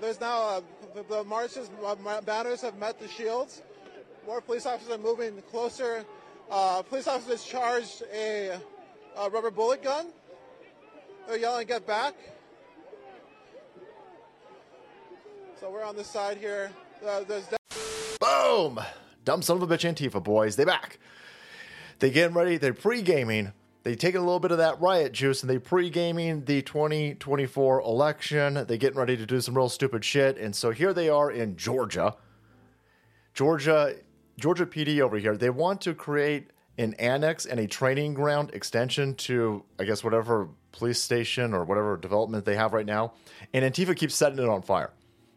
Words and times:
there's 0.00 0.20
now 0.20 0.42
uh, 0.42 0.60
the, 0.94 1.02
the 1.02 1.24
marches, 1.24 1.70
uh, 1.84 2.20
banners 2.22 2.60
have 2.62 2.76
met 2.78 2.98
the 2.98 3.08
shields. 3.08 3.62
More 4.26 4.40
police 4.40 4.66
officers 4.66 4.92
are 4.92 4.98
moving 4.98 5.42
closer. 5.50 6.04
Uh, 6.50 6.82
police 6.82 7.06
officers 7.06 7.44
charged 7.44 8.02
a, 8.12 8.58
a 9.16 9.30
rubber 9.30 9.50
bullet 9.50 9.82
gun. 9.82 10.06
They're 11.26 11.38
yelling, 11.38 11.66
"Get 11.66 11.86
back!" 11.86 12.14
So 15.60 15.70
we're 15.70 15.84
on 15.84 15.96
this 15.96 16.08
side 16.08 16.38
here. 16.38 16.70
Uh, 17.06 17.22
there's 17.24 17.44
Boom! 18.20 18.80
Dumb 19.24 19.42
son 19.42 19.56
of 19.56 19.62
a 19.62 19.66
bitch 19.66 19.88
Antifa 19.88 20.22
boys, 20.22 20.56
they 20.56 20.64
back. 20.64 20.98
They 21.98 22.10
getting 22.10 22.34
ready, 22.34 22.56
they're 22.56 22.74
pre-gaming. 22.74 23.52
They 23.82 23.94
taking 23.94 24.20
a 24.20 24.24
little 24.24 24.40
bit 24.40 24.52
of 24.52 24.58
that 24.58 24.80
riot 24.80 25.12
juice 25.12 25.42
and 25.42 25.48
they 25.48 25.58
pre-gaming 25.58 26.44
the 26.44 26.60
2024 26.62 27.80
election. 27.80 28.64
They 28.68 28.76
getting 28.76 28.98
ready 28.98 29.16
to 29.16 29.24
do 29.24 29.40
some 29.40 29.56
real 29.56 29.70
stupid 29.70 30.04
shit. 30.04 30.36
And 30.36 30.54
so 30.54 30.70
here 30.70 30.92
they 30.92 31.08
are 31.08 31.30
in 31.30 31.56
Georgia. 31.56 32.14
Georgia, 33.32 33.96
Georgia 34.38 34.66
PD 34.66 35.00
over 35.00 35.16
here. 35.16 35.36
They 35.36 35.50
want 35.50 35.80
to 35.82 35.94
create 35.94 36.50
an 36.76 36.94
annex 36.94 37.46
and 37.46 37.58
a 37.58 37.66
training 37.66 38.14
ground 38.14 38.50
extension 38.52 39.14
to, 39.14 39.64
I 39.78 39.84
guess, 39.84 40.04
whatever 40.04 40.48
police 40.72 41.00
station 41.00 41.54
or 41.54 41.64
whatever 41.64 41.96
development 41.96 42.44
they 42.44 42.56
have 42.56 42.72
right 42.72 42.86
now. 42.86 43.14
And 43.54 43.64
Antifa 43.64 43.96
keeps 43.96 44.14
setting 44.14 44.38
it 44.38 44.48
on 44.48 44.62
fire. 44.62 44.90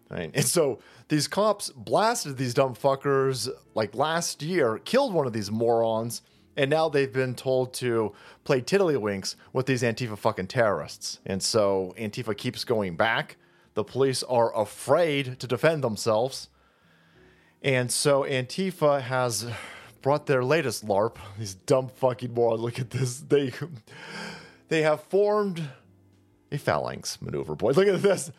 Right? 0.10 0.32
And 0.34 0.46
so 0.46 0.80
these 1.08 1.28
cops 1.28 1.70
blasted 1.70 2.38
these 2.38 2.54
dumb 2.54 2.76
fuckers 2.76 3.50
like 3.73 3.96
last 3.96 4.44
year, 4.44 4.80
killed 4.80 5.14
one 5.14 5.26
of 5.26 5.34
these 5.34 5.50
morons, 5.50 6.22
and 6.56 6.70
now 6.70 6.90
they've 6.90 7.12
been 7.12 7.36
told 7.36 7.74
to 7.76 8.14
play 8.44 8.62
tiddlywinks 8.62 9.36
with 9.52 9.66
these 9.66 9.82
Antifa 9.82 10.18
fucking 10.18 10.48
terrorists. 10.48 11.20
And 11.26 11.42
so 11.42 11.94
Antifa 11.98 12.38
keeps 12.38 12.64
going 12.64 12.96
back. 12.96 13.38
The 13.74 13.84
police 13.84 14.24
are 14.24 14.56
afraid 14.56 15.40
to 15.40 15.48
defend 15.48 15.84
themselves. 15.84 16.50
And 17.64 17.92
so 17.92 18.24
Antifa 18.24 19.02
has 19.02 19.48
brought 20.02 20.28
their 20.28 20.44
latest 20.44 20.86
LARP. 20.86 21.18
These 21.40 21.56
dumb 21.56 21.90
fucking 21.90 22.34
morons. 22.34 22.62
Look 22.62 22.80
at 22.80 22.92
this. 22.92 23.20
They 23.20 23.52
they 24.67 24.84
have 24.84 25.02
formed 25.04 25.64
a 26.52 26.58
phalanx 26.58 27.22
maneuver, 27.22 27.56
boys. 27.56 27.78
Look 27.78 27.88
at 27.88 28.02
this. 28.02 28.32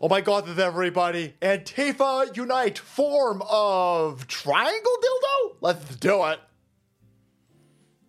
Oh 0.00 0.08
my 0.08 0.22
god, 0.22 0.58
everybody. 0.58 1.34
Antifa 1.42 2.34
Unite 2.34 2.78
form 2.78 3.42
of 3.48 4.26
triangle 4.26 4.96
dildo? 5.04 5.56
Let's 5.60 5.96
do 5.96 6.24
it. 6.24 6.40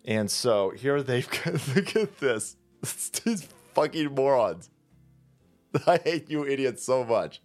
And 0.05 0.29
so 0.29 0.71
here 0.71 1.01
they've 1.01 1.27
look 1.75 1.95
at 1.95 2.17
this. 2.19 2.55
These 3.23 3.47
fucking 3.73 4.15
morons. 4.15 4.69
I 5.87 5.97
hate 5.97 6.29
you 6.29 6.45
idiots 6.45 6.83
so 6.83 7.03
much. 7.03 7.41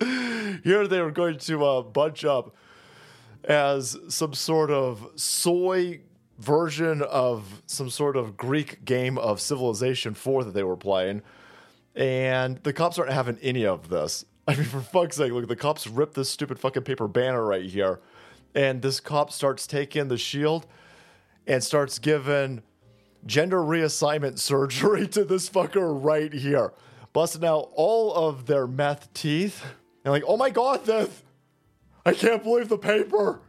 Here 0.00 0.88
they 0.88 1.00
were 1.00 1.12
going 1.12 1.38
to 1.38 1.64
uh, 1.64 1.82
bunch 1.82 2.24
up 2.24 2.56
as 3.44 3.96
some 4.08 4.34
sort 4.34 4.70
of 4.70 5.06
soy 5.14 6.00
version 6.38 7.02
of 7.02 7.62
some 7.66 7.88
sort 7.88 8.16
of 8.16 8.36
Greek 8.36 8.84
game 8.84 9.16
of 9.18 9.40
Civilization 9.40 10.14
4 10.14 10.44
that 10.44 10.54
they 10.54 10.64
were 10.64 10.76
playing. 10.76 11.22
And 11.94 12.56
the 12.58 12.72
cops 12.72 12.98
aren't 12.98 13.12
having 13.12 13.38
any 13.42 13.64
of 13.64 13.88
this. 13.90 14.24
I 14.48 14.56
mean, 14.56 14.64
for 14.64 14.80
fuck's 14.80 15.16
sake, 15.16 15.32
look, 15.32 15.46
the 15.46 15.54
cops 15.54 15.86
rip 15.86 16.14
this 16.14 16.28
stupid 16.28 16.58
fucking 16.58 16.82
paper 16.82 17.06
banner 17.06 17.44
right 17.44 17.64
here. 17.64 18.00
And 18.54 18.82
this 18.82 18.98
cop 18.98 19.30
starts 19.30 19.66
taking 19.66 20.08
the 20.08 20.18
shield 20.18 20.66
and 21.46 21.62
starts 21.62 21.98
giving 21.98 22.62
gender 23.26 23.58
reassignment 23.58 24.38
surgery 24.38 25.06
to 25.08 25.24
this 25.24 25.48
fucker 25.48 25.90
right 26.02 26.32
here, 26.32 26.72
busting 27.12 27.44
out 27.44 27.70
all 27.74 28.14
of 28.14 28.46
their 28.46 28.66
meth 28.66 29.12
teeth. 29.14 29.64
And 30.04 30.12
like, 30.12 30.24
oh 30.26 30.36
my 30.36 30.50
god, 30.50 30.84
this! 30.84 31.22
I 32.04 32.12
can't 32.12 32.42
believe 32.42 32.68
the 32.68 32.78
paper! 32.78 33.40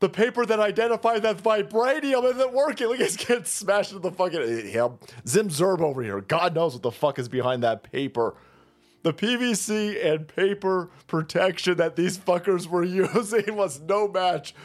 The 0.00 0.08
paper 0.08 0.44
that 0.44 0.58
identified 0.58 1.22
that 1.22 1.36
vibranium 1.36 2.24
isn't 2.24 2.52
working. 2.52 2.88
Look, 2.88 2.98
it's 2.98 3.16
getting 3.16 3.44
smashed 3.44 3.92
into 3.92 4.02
the 4.02 4.10
fucking 4.10 4.66
him. 4.66 4.98
Zim 5.28 5.48
Zerb 5.48 5.80
over 5.80 6.02
here. 6.02 6.20
God 6.20 6.56
knows 6.56 6.72
what 6.72 6.82
the 6.82 6.90
fuck 6.90 7.20
is 7.20 7.28
behind 7.28 7.62
that 7.62 7.84
paper. 7.84 8.34
The 9.04 9.12
PVC 9.12 10.04
and 10.04 10.26
paper 10.26 10.90
protection 11.06 11.76
that 11.76 11.94
these 11.94 12.18
fuckers 12.18 12.66
were 12.66 12.82
using 13.14 13.54
was 13.54 13.80
no 13.80 14.08
match 14.08 14.56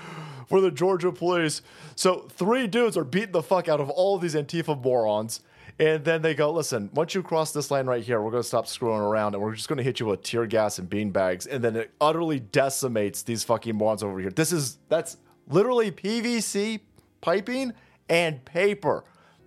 for 0.47 0.61
the 0.61 0.71
Georgia 0.71 1.11
police. 1.11 1.61
So 1.95 2.27
three 2.29 2.67
dudes 2.67 2.97
are 2.97 3.03
beating 3.03 3.31
the 3.31 3.43
fuck 3.43 3.69
out 3.69 3.79
of 3.79 3.89
all 3.89 4.15
of 4.15 4.21
these 4.21 4.35
Antifa 4.35 4.81
morons. 4.81 5.41
And 5.79 6.03
then 6.03 6.23
they 6.23 6.33
go, 6.33 6.51
listen, 6.51 6.89
once 6.93 7.13
you 7.13 7.21
cross 7.21 7.51
this 7.51 7.69
line 7.69 7.85
right 7.85 8.03
here, 8.03 8.19
we're 8.19 8.31
going 8.31 8.41
to 8.41 8.47
stop 8.47 8.65
screwing 8.65 8.99
around 8.99 9.35
and 9.35 9.43
we're 9.43 9.53
just 9.53 9.67
going 9.67 9.77
to 9.77 9.83
hit 9.83 9.99
you 9.99 10.07
with 10.07 10.23
tear 10.23 10.47
gas 10.47 10.79
and 10.79 10.89
bean 10.89 11.11
bags. 11.11 11.45
And 11.45 11.63
then 11.63 11.75
it 11.75 11.91
utterly 12.01 12.39
decimates 12.39 13.21
these 13.21 13.43
fucking 13.43 13.75
morons 13.75 14.01
over 14.01 14.19
here. 14.19 14.31
This 14.31 14.51
is, 14.51 14.79
that's 14.89 15.17
literally 15.47 15.91
PVC 15.91 16.79
piping 17.21 17.73
and 18.09 18.43
paper. 18.43 19.03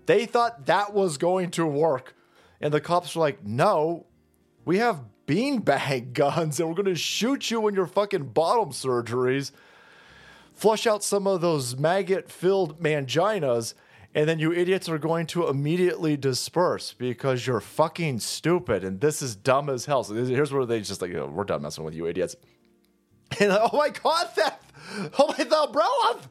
They 0.06 0.24
thought 0.26 0.66
that 0.66 0.94
was 0.94 1.18
going 1.18 1.50
to 1.52 1.66
work. 1.66 2.14
And 2.60 2.72
the 2.72 2.80
cops 2.80 3.16
were 3.16 3.20
like, 3.20 3.44
no, 3.44 4.06
we 4.64 4.78
have 4.78 5.02
beanbag 5.26 6.12
guns 6.12 6.60
and 6.60 6.68
we're 6.68 6.74
going 6.74 6.86
to 6.86 6.94
shoot 6.94 7.50
you 7.50 7.66
in 7.68 7.74
your 7.74 7.86
fucking 7.86 8.24
bottom 8.28 8.70
surgeries, 8.70 9.50
flush 10.60 10.86
out 10.86 11.02
some 11.02 11.26
of 11.26 11.40
those 11.40 11.78
maggot 11.78 12.30
filled 12.30 12.78
manginas, 12.82 13.72
and 14.14 14.28
then 14.28 14.38
you 14.38 14.52
idiots 14.52 14.90
are 14.90 14.98
going 14.98 15.26
to 15.28 15.48
immediately 15.48 16.18
disperse 16.18 16.92
because 16.92 17.46
you're 17.46 17.62
fucking 17.62 18.18
stupid 18.20 18.84
and 18.84 19.00
this 19.00 19.22
is 19.22 19.34
dumb 19.34 19.70
as 19.70 19.86
hell. 19.86 20.04
So 20.04 20.12
here's 20.14 20.52
where 20.52 20.66
they 20.66 20.80
just 20.80 21.00
like, 21.00 21.12
we're 21.12 21.44
done 21.44 21.62
messing 21.62 21.84
with 21.84 21.94
you 21.94 22.06
idiots. 22.06 22.36
And 23.38 23.52
oh 23.52 23.70
my 23.72 23.90
god, 23.90 24.28
that 24.36 24.60
oh 25.16 25.28
my 25.28 25.44
the 25.44 25.62
umbrellas, 25.62 26.28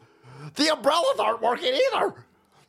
the 0.55 0.73
umbrellas 0.73 1.17
aren't 1.17 1.41
working 1.41 1.73
either. 1.73 2.13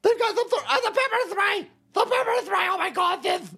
They've 0.02 0.18
got 0.18 0.36
the 0.36 0.46
th- 0.48 0.62
uh, 0.68 0.80
the 0.84 0.90
pepper 0.92 1.30
spray, 1.30 1.68
the 1.92 2.04
pepper 2.04 2.46
spray. 2.46 2.66
Oh 2.70 2.78
my 2.78 2.90
god, 2.90 3.22
this. 3.24 3.50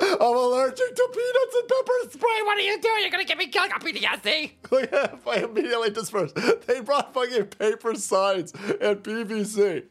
I'm 0.00 0.36
allergic 0.36 0.94
to 0.96 1.08
peanuts 1.12 1.56
and 1.60 1.68
pepper 1.68 2.10
spray. 2.10 2.42
What 2.44 2.58
are 2.58 2.62
you 2.62 2.80
doing? 2.80 3.00
You're 3.00 3.10
gonna 3.10 3.24
get 3.24 3.38
me 3.38 3.46
killed 3.46 3.70
on 3.72 3.80
PTSD. 3.80 4.52
yeah, 4.92 5.14
I 5.30 5.44
immediately 5.44 5.90
dispersed. 5.90 6.34
They 6.66 6.80
brought 6.80 7.14
fucking 7.14 7.46
paper 7.46 7.94
signs 7.94 8.52
and 8.52 9.02
PVC. 9.02 9.84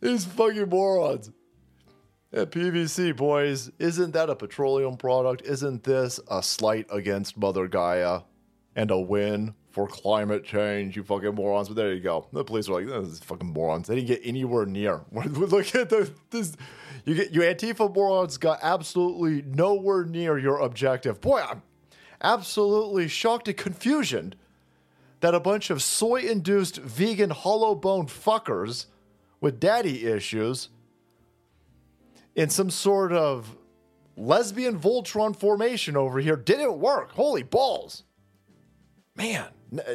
These 0.00 0.24
fucking 0.26 0.68
morons. 0.68 1.30
And 2.32 2.50
PVC, 2.50 3.16
boys, 3.16 3.70
isn't 3.78 4.12
that 4.12 4.28
a 4.28 4.34
petroleum 4.34 4.96
product? 4.96 5.42
Isn't 5.42 5.84
this 5.84 6.18
a 6.28 6.42
slight 6.42 6.86
against 6.90 7.36
Mother 7.36 7.68
Gaia? 7.68 8.22
And 8.76 8.90
a 8.90 8.98
win 8.98 9.54
for 9.70 9.88
climate 9.88 10.44
change, 10.44 10.96
you 10.96 11.02
fucking 11.02 11.34
morons. 11.34 11.68
But 11.68 11.76
there 11.76 11.92
you 11.92 12.00
go. 12.00 12.26
The 12.32 12.44
police 12.44 12.68
are 12.68 12.80
like, 12.80 12.86
this 12.86 13.20
fucking 13.20 13.52
morons. 13.52 13.88
They 13.88 13.96
didn't 13.96 14.08
get 14.08 14.20
anywhere 14.24 14.66
near. 14.66 15.02
Look 15.12 15.74
at 15.74 15.90
the, 15.90 16.10
this. 16.30 16.56
You 17.04 17.14
get 17.14 17.32
you 17.32 17.40
Antifa 17.40 17.92
morons 17.92 18.38
got 18.38 18.60
absolutely 18.62 19.42
nowhere 19.42 20.04
near 20.04 20.38
your 20.38 20.58
objective. 20.58 21.20
Boy, 21.20 21.42
I'm 21.42 21.62
absolutely 22.22 23.08
shocked 23.08 23.48
and 23.48 23.56
confusion 23.56 24.34
that 25.20 25.34
a 25.34 25.40
bunch 25.40 25.70
of 25.70 25.82
soy-induced 25.82 26.76
vegan 26.76 27.30
hollow 27.30 27.74
bone 27.74 28.06
fuckers 28.06 28.86
with 29.40 29.58
daddy 29.58 30.06
issues 30.06 30.68
in 32.34 32.48
some 32.48 32.70
sort 32.70 33.12
of 33.12 33.56
lesbian 34.16 34.78
Voltron 34.78 35.34
formation 35.34 35.96
over 35.96 36.20
here 36.20 36.36
didn't 36.36 36.78
work. 36.78 37.10
Holy 37.12 37.42
balls 37.42 38.04
man, 39.16 39.46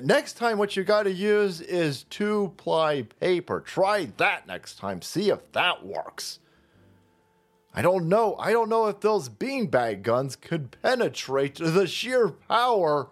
next 0.04 0.34
time 0.34 0.58
what 0.58 0.76
you 0.76 0.84
got 0.84 1.04
to 1.04 1.12
use 1.12 1.62
is 1.62 2.04
two 2.06 2.54
ply 2.58 3.04
paper. 3.20 3.60
Try 3.62 4.10
that 4.18 4.48
next 4.48 4.78
time. 4.78 5.02
See 5.02 5.30
if 5.30 5.52
that 5.52 5.86
works. 5.86 6.40
I 7.74 7.82
don't 7.82 8.10
know. 8.10 8.36
I 8.38 8.52
don't 8.52 8.70
know 8.70 8.88
if 8.88 9.00
those 9.00 9.30
beanbag 9.30 10.02
guns 10.02 10.36
could 10.36 10.76
penetrate 10.82 11.56
the 11.56 11.86
sheer 11.86 12.30
power 12.30 13.10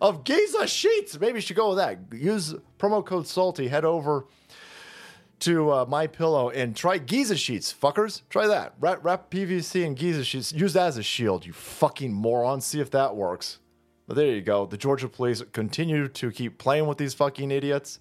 of 0.00 0.24
Giza 0.24 0.66
sheets. 0.66 1.18
Maybe 1.20 1.36
you 1.36 1.40
should 1.40 1.56
go 1.56 1.70
with 1.70 1.78
that. 1.78 1.98
Use 2.12 2.54
promo 2.78 3.04
code 3.04 3.26
Salty. 3.26 3.68
Head 3.68 3.84
over 3.84 4.26
to 5.40 5.72
uh, 5.72 5.86
my 5.88 6.06
pillow 6.06 6.50
and 6.50 6.76
try 6.76 6.98
Giza 6.98 7.36
sheets, 7.36 7.72
fuckers. 7.72 8.22
Try 8.28 8.46
that. 8.46 8.74
Wrap, 8.78 9.02
wrap 9.02 9.30
PVC 9.30 9.86
and 9.86 9.96
Giza 9.96 10.24
sheets. 10.24 10.52
Use 10.52 10.72
that 10.74 10.88
as 10.88 10.98
a 10.98 11.02
shield, 11.02 11.46
you 11.46 11.52
fucking 11.52 12.12
moron. 12.12 12.60
See 12.60 12.80
if 12.80 12.90
that 12.90 13.16
works. 13.16 13.58
But 14.10 14.16
there 14.16 14.34
you 14.34 14.40
go. 14.40 14.66
The 14.66 14.76
Georgia 14.76 15.08
police 15.08 15.40
continue 15.52 16.08
to 16.08 16.32
keep 16.32 16.58
playing 16.58 16.88
with 16.88 16.98
these 16.98 17.14
fucking 17.14 17.52
idiots 17.52 18.00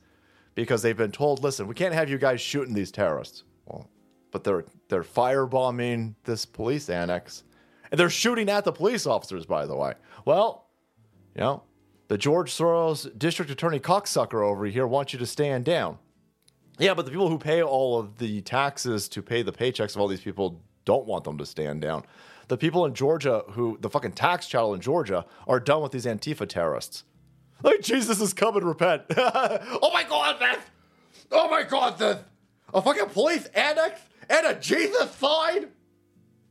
because 0.55 0.81
they've 0.81 0.97
been 0.97 1.11
told, 1.11 1.43
listen, 1.43 1.67
we 1.67 1.75
can't 1.75 1.93
have 1.93 2.09
you 2.09 2.17
guys 2.17 2.41
shooting 2.41 2.73
these 2.73 2.91
terrorists. 2.91 3.43
Well, 3.67 3.87
but 4.31 4.43
they're 4.43 4.65
they're 4.87 5.03
firebombing 5.03 6.15
this 6.23 6.47
police 6.47 6.89
annex. 6.89 7.43
And 7.91 7.99
they're 7.99 8.09
shooting 8.09 8.49
at 8.49 8.65
the 8.65 8.71
police 8.71 9.05
officers, 9.05 9.45
by 9.45 9.67
the 9.67 9.75
way. 9.75 9.93
Well, 10.25 10.65
you 11.35 11.41
know, 11.41 11.61
the 12.07 12.17
George 12.17 12.51
Soros 12.51 13.15
district 13.19 13.51
attorney 13.51 13.79
cocksucker 13.79 14.43
over 14.43 14.65
here 14.65 14.87
wants 14.87 15.13
you 15.13 15.19
to 15.19 15.27
stand 15.27 15.65
down. 15.65 15.99
Yeah, 16.79 16.95
but 16.95 17.05
the 17.05 17.11
people 17.11 17.29
who 17.29 17.37
pay 17.37 17.61
all 17.61 17.99
of 17.99 18.17
the 18.17 18.41
taxes 18.41 19.09
to 19.09 19.21
pay 19.21 19.43
the 19.43 19.53
paychecks 19.53 19.93
of 19.93 20.01
all 20.01 20.07
these 20.07 20.21
people 20.21 20.59
don't 20.85 21.05
want 21.05 21.23
them 21.23 21.37
to 21.37 21.45
stand 21.45 21.81
down. 21.81 22.03
the 22.47 22.57
people 22.57 22.83
in 22.85 22.95
Georgia 22.95 23.43
who, 23.51 23.77
the 23.79 23.89
fucking 23.89 24.13
tax 24.13 24.47
chattel 24.47 24.73
in 24.73 24.81
Georgia, 24.81 25.23
are 25.47 25.59
done 25.59 25.83
with 25.83 25.91
these 25.91 26.05
Antifa 26.05 26.47
terrorists. 26.47 27.03
Like, 27.61 27.81
Jesus 27.81 28.19
is 28.19 28.33
coming, 28.33 28.63
repent. 28.63 29.03
oh 29.17 29.91
my 29.93 30.03
God, 30.03 30.39
man. 30.39 30.57
Oh 31.31 31.49
my 31.49 31.63
God, 31.63 31.99
the, 31.99 32.21
a 32.73 32.81
fucking 32.81 33.09
police 33.09 33.45
annex 33.47 34.01
and 34.29 34.47
a 34.47 34.55
Jesus 34.55 35.11
sign? 35.11 35.67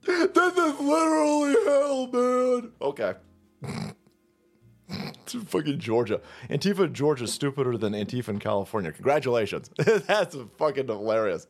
This 0.03 0.57
is 0.57 0.81
literally 0.81 1.55
hell, 1.65 2.07
man. 2.07 2.73
Okay. 2.81 3.15
to 5.27 5.41
fucking 5.41 5.79
Georgia. 5.79 6.21
Antifa 6.49 6.91
Georgia 6.93 7.25
is 7.25 7.33
stupider 7.33 7.77
than 7.77 7.93
Antifa 7.93 8.29
in 8.29 8.39
California. 8.39 8.93
Congratulations. 8.93 9.71
That's 9.79 10.37
fucking 10.59 10.87
hilarious. 10.87 11.47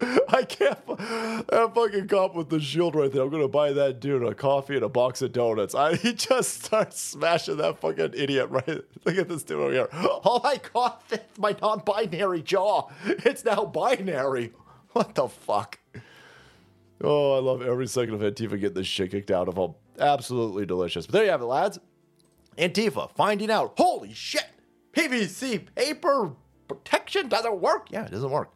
I 0.28 0.44
can't. 0.44 0.86
That 0.86 1.72
fucking 1.74 2.08
cop 2.08 2.34
with 2.34 2.48
the 2.48 2.58
shield 2.60 2.94
right 2.94 3.12
there. 3.12 3.22
I'm 3.22 3.30
gonna 3.30 3.48
buy 3.48 3.72
that 3.72 4.00
dude 4.00 4.22
a 4.22 4.34
coffee 4.34 4.76
and 4.76 4.84
a 4.84 4.88
box 4.88 5.20
of 5.20 5.32
donuts. 5.32 5.74
I, 5.74 5.96
he 5.96 6.14
just 6.14 6.64
starts 6.64 6.98
smashing 7.00 7.58
that 7.58 7.78
fucking 7.80 8.12
idiot 8.14 8.48
right. 8.50 8.66
Look 9.04 9.18
at 9.18 9.28
this 9.28 9.42
dude 9.42 9.60
over 9.60 9.72
here. 9.72 9.88
Oh 9.92 10.40
my 10.42 10.58
god, 10.72 10.94
my 11.38 11.54
non-binary 11.60 12.42
jaw. 12.42 12.88
It's 13.04 13.44
now 13.44 13.66
binary. 13.66 14.52
What 14.92 15.14
the 15.14 15.28
fuck? 15.28 15.78
Oh, 17.02 17.36
I 17.36 17.40
love 17.40 17.62
every 17.62 17.86
second 17.86 18.14
of 18.14 18.20
Antifa 18.20 18.58
getting 18.58 18.74
this 18.74 18.86
shit 18.86 19.10
kicked 19.10 19.30
out 19.30 19.48
of 19.48 19.54
them. 19.54 19.74
Absolutely 19.98 20.66
delicious. 20.66 21.06
But 21.06 21.12
there 21.12 21.24
you 21.24 21.30
have 21.30 21.42
it, 21.42 21.46
lads. 21.46 21.78
Antifa 22.56 23.10
finding 23.14 23.50
out. 23.50 23.74
Holy 23.76 24.14
shit! 24.14 24.46
PVC 24.92 25.66
paper 25.74 26.32
protection 26.68 27.28
doesn't 27.28 27.60
work. 27.60 27.88
Yeah, 27.90 28.06
it 28.06 28.12
doesn't 28.12 28.30
work 28.30 28.50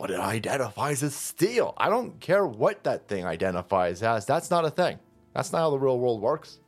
but 0.00 0.10
it 0.10 0.18
identifies 0.18 1.02
as 1.02 1.14
steel. 1.14 1.74
I 1.76 1.90
don't 1.90 2.18
care 2.20 2.46
what 2.46 2.84
that 2.84 3.06
thing 3.06 3.26
identifies 3.26 4.02
as. 4.02 4.24
That's 4.24 4.50
not 4.50 4.64
a 4.64 4.70
thing. 4.70 4.98
That's 5.34 5.52
not 5.52 5.58
how 5.58 5.70
the 5.70 5.78
real 5.78 5.98
world 5.98 6.22
works. 6.22 6.58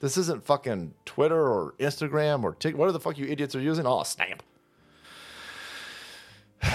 This 0.00 0.16
isn't 0.16 0.46
fucking 0.46 0.94
Twitter 1.04 1.38
or 1.38 1.74
Instagram 1.78 2.42
or 2.42 2.54
TikTok. 2.54 2.78
What 2.78 2.90
the 2.90 3.00
fuck 3.00 3.18
you 3.18 3.26
idiots 3.26 3.54
are 3.54 3.60
using? 3.60 3.86
Oh, 3.86 4.02
Snap. 4.02 4.42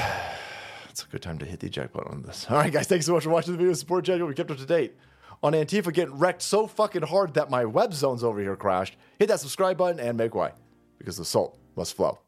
it's 0.89 1.03
a 1.03 1.07
good 1.07 1.23
time 1.23 1.39
to 1.39 1.45
hit 1.45 1.59
the 1.59 1.67
eject 1.67 1.91
button 1.91 2.11
on 2.11 2.21
this. 2.21 2.45
All 2.51 2.57
right, 2.57 2.71
guys, 2.71 2.85
thanks 2.85 3.07
so 3.07 3.13
much 3.13 3.23
for 3.23 3.31
watching 3.31 3.53
the 3.53 3.57
video. 3.57 3.73
Support 3.73 4.05
channel. 4.05 4.27
We 4.27 4.35
kept 4.35 4.51
up 4.51 4.57
to 4.57 4.67
date 4.67 4.95
on 5.41 5.53
Antifa 5.53 5.91
getting 5.91 6.19
wrecked 6.19 6.43
so 6.43 6.67
fucking 6.67 7.01
hard 7.01 7.33
that 7.33 7.49
my 7.49 7.65
web 7.65 7.95
zones 7.95 8.23
over 8.23 8.39
here 8.39 8.55
crashed. 8.55 8.95
Hit 9.17 9.29
that 9.29 9.39
subscribe 9.39 9.77
button 9.79 9.99
and 9.99 10.15
make 10.15 10.35
way 10.35 10.51
because 10.99 11.17
the 11.17 11.25
salt 11.25 11.57
must 11.75 11.95
flow. 11.95 12.19